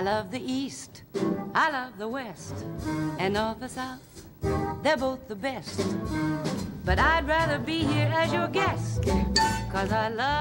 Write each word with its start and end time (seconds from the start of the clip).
I 0.00 0.02
love 0.02 0.30
the 0.30 0.40
East, 0.40 1.02
I 1.54 1.70
love 1.70 1.98
the 1.98 2.08
West, 2.08 2.54
and 3.18 3.34
North 3.34 3.60
the 3.60 3.68
South. 3.68 4.00
They're 4.82 4.96
both 4.96 5.28
the 5.28 5.34
best. 5.34 5.78
But 6.86 6.98
I'd 6.98 7.28
rather 7.28 7.58
be 7.58 7.80
here 7.80 8.10
as 8.10 8.32
your 8.32 8.48
guest. 8.48 9.04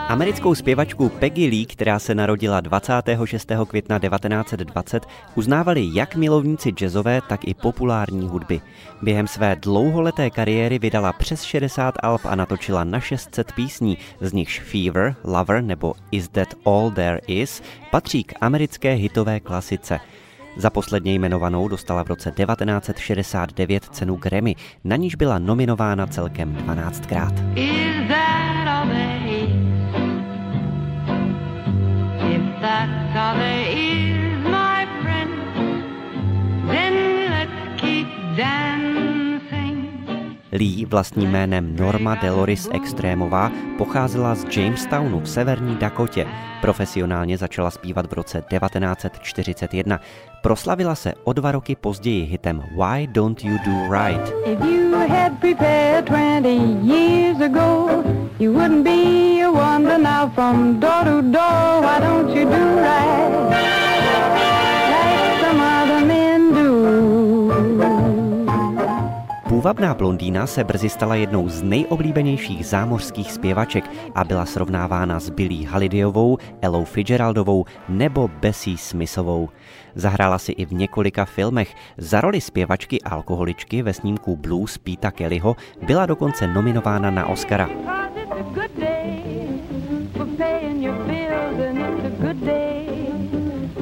Americkou 0.07 0.55
zpěvačku 0.55 1.09
Peggy 1.09 1.47
Lee, 1.47 1.65
která 1.65 1.99
se 1.99 2.15
narodila 2.15 2.61
26. 2.61 3.51
května 3.67 3.99
1920, 3.99 5.05
uznávali 5.35 5.89
jak 5.93 6.15
milovníci 6.15 6.71
jazzové, 6.71 7.21
tak 7.29 7.47
i 7.47 7.53
populární 7.53 8.27
hudby. 8.27 8.61
Během 9.01 9.27
své 9.27 9.55
dlouholeté 9.55 10.29
kariéry 10.29 10.79
vydala 10.79 11.13
přes 11.13 11.43
60 11.43 11.95
alb 12.03 12.21
a 12.25 12.35
natočila 12.35 12.83
na 12.83 12.99
600 12.99 13.51
písní, 13.51 13.97
z 14.21 14.33
nichž 14.33 14.59
Fever, 14.59 15.15
Lover 15.23 15.63
nebo 15.63 15.93
Is 16.11 16.27
That 16.27 16.53
All 16.65 16.91
There 16.91 17.19
Is 17.27 17.61
patří 17.91 18.23
k 18.23 18.33
americké 18.41 18.93
hitové 18.93 19.39
klasice. 19.39 19.99
Za 20.57 20.69
posledně 20.69 21.13
jmenovanou 21.13 21.67
dostala 21.67 22.03
v 22.03 22.07
roce 22.07 22.31
1969 22.31 23.85
cenu 23.85 24.15
Grammy, 24.15 24.55
na 24.83 24.95
níž 24.95 25.15
byla 25.15 25.39
nominována 25.39 26.07
celkem 26.07 26.55
12krát. 26.55 27.33
Lee 40.51 40.85
vlastním 40.85 41.29
jménem 41.29 41.75
Norma 41.75 42.15
Deloris 42.15 42.69
Extrémová 42.71 43.51
pocházela 43.77 44.35
z 44.35 44.57
Jamestownu 44.57 45.19
v 45.19 45.29
severní 45.29 45.75
Dakotě. 45.75 46.27
Profesionálně 46.61 47.37
začala 47.37 47.71
zpívat 47.71 48.09
v 48.09 48.13
roce 48.13 48.43
1941. 48.49 49.99
Proslavila 50.43 50.95
se 50.95 51.13
o 51.23 51.33
dva 51.33 51.51
roky 51.51 51.75
později 51.75 52.25
hitem 52.25 52.63
Why 52.71 53.07
Don't 53.07 53.43
You 53.43 53.57
Do 53.65 53.71
Right. 53.93 55.18
From 60.35 60.79
door 60.79 61.03
to 61.03 61.21
door. 61.21 61.81
Why 61.81 61.99
don't 61.99 62.29
you 62.35 62.45
do 62.45 62.75
right? 62.75 63.19
Půvabná 69.59 69.93
blondýna 69.93 70.47
se 70.47 70.63
brzy 70.63 70.89
stala 70.89 71.15
jednou 71.15 71.49
z 71.49 71.61
nejoblíbenějších 71.61 72.65
zámořských 72.65 73.31
zpěvaček 73.31 73.91
a 74.15 74.23
byla 74.23 74.45
srovnávána 74.45 75.19
s 75.19 75.29
Billy 75.29 75.63
Halidayovou, 75.63 76.37
Ellou 76.61 76.83
Fitzgeraldovou 76.83 77.65
nebo 77.89 78.27
Bessie 78.27 78.77
Smithovou. 78.77 79.49
Zahrála 79.95 80.37
si 80.37 80.51
i 80.51 80.65
v 80.65 80.73
několika 80.73 81.25
filmech. 81.25 81.75
Za 81.97 82.21
roli 82.21 82.41
zpěvačky 82.41 83.01
alkoholičky 83.01 83.81
ve 83.81 83.93
snímku 83.93 84.35
Blues 84.35 84.77
Pita 84.77 85.11
Kellyho 85.11 85.55
byla 85.87 86.05
dokonce 86.05 86.47
nominována 86.47 87.11
na 87.11 87.25
Oscara. 87.27 87.98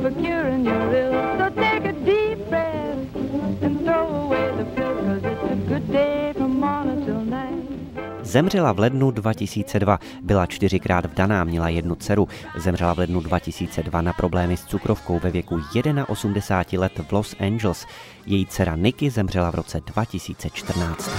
For 0.02 0.12
curing 0.22 0.66
your 0.66 0.94
ills. 0.94 1.38
So 1.40 1.50
take 1.50 1.86
a 1.86 1.94
deep 1.94 2.50
breath 2.50 3.62
and 3.62 3.76
throw 3.86 4.08
away 4.24 4.52
the 4.58 4.66
pill. 4.76 4.88
Zemřela 8.24 8.72
v 8.72 8.80
lednu 8.80 9.12
2002, 9.12 10.00
byla 10.22 10.46
čtyřikrát 10.46 11.06
vdaná, 11.06 11.44
měla 11.44 11.70
jednu 11.70 11.96
dceru. 11.96 12.28
Zemřela 12.56 12.94
v 12.94 13.00
lednu 13.00 13.22
2002 13.22 14.02
na 14.02 14.14
problémy 14.14 14.58
s 14.58 14.66
cukrovkou 14.66 15.20
ve 15.20 15.32
věku 15.32 15.62
81 16.08 16.82
let 16.82 17.00
v 17.08 17.12
Los 17.12 17.36
Angeles. 17.40 17.86
Její 18.26 18.46
dcera 18.46 18.76
Nikki 18.76 19.10
zemřela 19.10 19.52
v 19.52 19.56
roce 19.56 19.82
2014. 19.86 21.10